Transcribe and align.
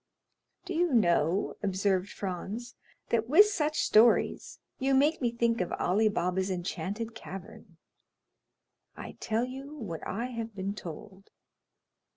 "Do 0.65 0.73
you 0.73 0.95
know," 0.95 1.57
observed 1.61 2.09
Franz, 2.09 2.73
"that 3.09 3.29
with 3.29 3.45
such 3.45 3.81
stories 3.83 4.57
you 4.79 4.95
make 4.95 5.21
me 5.21 5.31
think 5.31 5.61
of 5.61 5.71
Ali 5.73 6.09
Baba's 6.09 6.49
enchanted 6.49 7.13
cavern?" 7.13 7.77
"I 8.97 9.11
tell 9.19 9.45
you 9.45 9.75
what 9.75 10.01
I 10.07 10.25
have 10.31 10.55
been 10.55 10.73
told." 10.73 11.29